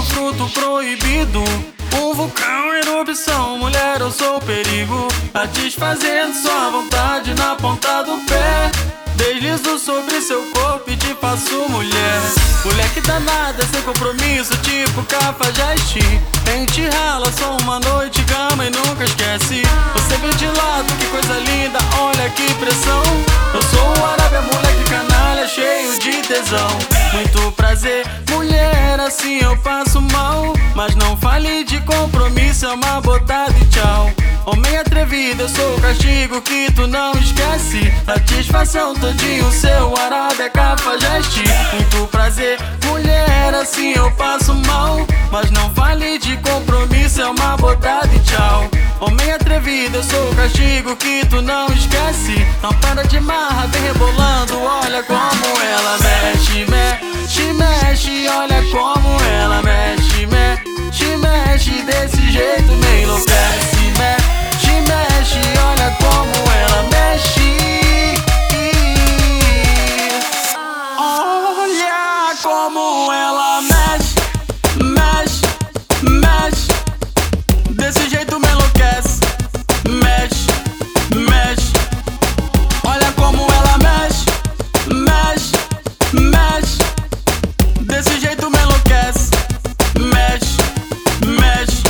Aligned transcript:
o 0.00 0.02
fruto 0.02 0.48
proibido. 0.48 1.44
Um 1.94 2.14
vulcão, 2.14 2.74
erupção, 2.74 3.58
mulher, 3.58 4.00
eu 4.00 4.10
sou 4.10 4.36
o 4.36 4.40
perigo. 4.40 5.08
Satisfazendo 5.32 6.34
sua 6.34 6.70
vontade 6.70 7.34
na 7.34 7.54
ponta 7.56 8.02
do 8.02 8.16
pé. 8.24 8.70
Deslizo 9.16 9.78
sobre 9.78 10.22
seu 10.22 10.42
corpo 10.52 10.90
e 10.90 10.96
te 10.96 11.14
faço 11.20 11.68
mulher. 11.68 12.20
Moleque 12.64 13.00
danada, 13.02 13.62
sem 13.66 13.82
compromisso, 13.82 14.56
tipo 14.58 15.02
cafajeste. 15.02 16.00
Mente 16.46 16.88
rala, 16.88 17.30
só 17.32 17.56
uma 17.58 17.78
noite, 17.80 18.24
cama 18.24 18.64
e 18.64 18.70
nunca 18.70 19.04
esquece. 19.04 19.62
Você 19.94 20.16
vem 20.16 20.30
de 20.30 20.46
lado, 20.46 20.92
que 20.98 21.06
coisa 21.06 21.34
linda, 21.40 21.78
olha 21.98 22.30
que 22.30 22.54
pressão. 22.54 23.02
Eu 23.52 23.62
sou 23.62 24.02
o 24.02 24.06
Arábia, 24.06 24.40
moleque 24.40 24.84
canalha, 24.88 25.46
cheio 25.46 25.98
de 25.98 26.22
tesão. 26.22 26.78
Muito 27.12 27.52
prazer, 27.52 28.06
botada 33.10 33.52
e 33.58 33.64
tchau. 33.66 34.10
Homem 34.46 34.76
atrevido, 34.76 35.42
eu 35.42 35.48
sou 35.48 35.76
o 35.76 35.80
castigo 35.80 36.40
que 36.42 36.72
tu 36.72 36.86
não 36.86 37.12
esquece. 37.14 37.92
Satisfação 38.06 38.94
todinho, 38.94 39.50
seu 39.50 39.96
arábia 39.96 40.48
cafajeste. 40.48 41.42
Muito 41.72 42.06
prazer, 42.08 42.58
mulher, 42.84 43.54
assim 43.54 43.92
eu 43.94 44.10
passo 44.12 44.54
mal. 44.54 45.04
Mas 45.32 45.50
não 45.50 45.68
fale 45.74 46.18
de 46.18 46.36
compromisso, 46.38 47.20
é 47.20 47.28
uma 47.28 47.56
botada 47.56 48.08
e 48.14 48.20
tchau. 48.20 48.68
Homem 49.00 49.32
atrevido, 49.32 49.96
eu 49.96 50.04
sou 50.04 50.30
o 50.30 50.36
castigo 50.36 50.94
que 50.96 51.26
tu 51.26 51.42
não 51.42 51.66
esquece. 51.66 52.46
Não 52.62 52.72
para 52.74 53.02
de 53.02 53.18
marra, 53.18 53.66
vem 53.68 53.82
rebolando, 53.82 54.19
como 73.00 73.12
ela 73.12 73.62
mexe, 73.62 74.14
mexe, 74.84 75.40
mexe. 76.02 76.68
Desse 77.70 78.10
jeito 78.10 78.38
me 78.38 78.46
enlouquece. 78.46 79.20
Mexe, 79.88 80.46
mexe. 81.16 81.72
Olha 82.84 83.10
como 83.12 83.46
ela 83.50 83.78
mexe, 83.78 84.26
mexe, 84.92 85.52
mexe. 86.12 86.78
Desse 87.80 88.20
jeito 88.20 88.50
me 88.50 88.58
enlouquece. 88.58 89.30
Mexe, 89.98 90.56
mexe. 91.26 91.82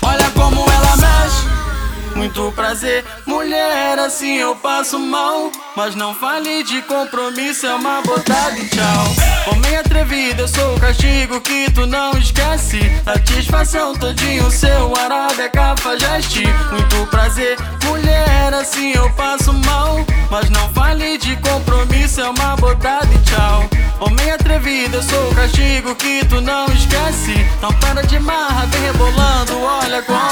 Olha 0.00 0.30
como 0.30 0.64
ela 0.70 0.96
mexe. 0.96 2.16
Muito 2.16 2.50
prazer, 2.52 3.04
mulher, 3.26 3.98
assim 3.98 4.36
eu 4.36 4.56
passo 4.56 4.98
mal. 4.98 5.52
Mas 5.76 5.94
não 5.94 6.14
fale 6.14 6.62
de 6.64 6.80
compromisso, 6.82 7.66
é 7.66 7.74
uma 7.74 8.00
botada 8.00 8.58
e 8.58 8.68
tchau. 8.68 9.17
Homem 9.50 9.76
atrevido, 9.76 10.42
eu 10.42 10.48
sou 10.48 10.74
o 10.74 10.80
castigo 10.80 11.40
que 11.40 11.70
tu 11.72 11.86
não 11.86 12.12
esquece. 12.18 12.80
Satisfação 13.04 13.94
todinho, 13.94 14.50
seu 14.50 14.94
arábia 14.94 15.48
cafajeste. 15.48 16.42
Muito 16.70 17.06
prazer, 17.06 17.56
mulher, 17.84 18.52
assim 18.52 18.92
eu 18.92 19.08
passo 19.14 19.52
mal. 19.52 20.04
Mas 20.30 20.50
não 20.50 20.68
fale 20.74 21.16
de 21.16 21.34
compromisso, 21.36 22.20
é 22.20 22.28
uma 22.28 22.56
botada 22.56 23.08
e 23.12 23.18
tchau. 23.20 23.66
Homem 24.00 24.30
atrevido, 24.30 24.96
eu 24.96 25.02
sou 25.02 25.30
o 25.30 25.34
castigo 25.34 25.94
que 25.94 26.24
tu 26.26 26.40
não 26.42 26.66
esquece. 26.66 27.34
Não 27.62 27.72
para 27.74 28.02
de 28.02 28.18
marra, 28.18 28.66
vem 28.66 28.82
rebolando, 28.82 29.62
olha 29.62 30.02
como 30.02 30.27